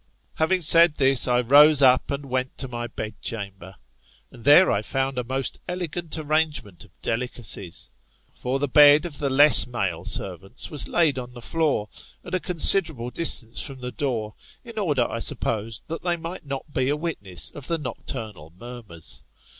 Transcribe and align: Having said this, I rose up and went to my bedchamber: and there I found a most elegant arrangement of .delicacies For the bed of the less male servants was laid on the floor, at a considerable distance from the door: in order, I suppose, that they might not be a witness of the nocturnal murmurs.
Having 0.37 0.63
said 0.63 0.95
this, 0.95 1.27
I 1.27 1.41
rose 1.41 1.83
up 1.83 2.09
and 2.09 2.25
went 2.25 2.57
to 2.57 2.67
my 2.67 2.87
bedchamber: 2.87 3.75
and 4.31 4.43
there 4.45 4.71
I 4.71 4.81
found 4.81 5.19
a 5.19 5.23
most 5.23 5.59
elegant 5.67 6.17
arrangement 6.17 6.83
of 6.83 6.99
.delicacies 7.01 7.91
For 8.33 8.57
the 8.57 8.67
bed 8.67 9.05
of 9.05 9.19
the 9.19 9.29
less 9.29 9.67
male 9.67 10.03
servants 10.03 10.71
was 10.71 10.87
laid 10.87 11.19
on 11.19 11.33
the 11.33 11.39
floor, 11.39 11.87
at 12.23 12.33
a 12.33 12.39
considerable 12.39 13.11
distance 13.11 13.61
from 13.61 13.79
the 13.79 13.91
door: 13.91 14.33
in 14.63 14.79
order, 14.79 15.05
I 15.07 15.19
suppose, 15.19 15.83
that 15.85 16.01
they 16.01 16.17
might 16.17 16.47
not 16.47 16.73
be 16.73 16.89
a 16.89 16.97
witness 16.97 17.51
of 17.51 17.67
the 17.67 17.77
nocturnal 17.77 18.51
murmurs. 18.57 19.23